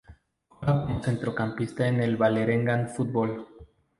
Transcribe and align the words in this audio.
Juega 0.49 0.81
como 0.83 1.03
centrocampista 1.03 1.87
en 1.87 2.01
el 2.01 2.17
Vålerenga 2.17 2.87
Fotball. 2.87 3.45